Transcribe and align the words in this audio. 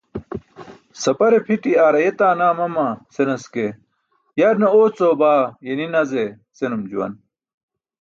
"sapare 1.01 1.37
pʰiṭi̇ 1.45 1.71
aar 1.83 1.95
ayetaa 1.99 2.33
naa 2.39 2.53
mama" 2.59 2.85
senas 3.15 3.43
ke 3.53 3.65
"yarne 4.39 4.67
oocuyabaa 4.77 5.41
ye 5.65 5.71
ni 5.79 5.85
nazee" 5.93 6.29
senum 6.57 6.83
juwan. 6.89 7.13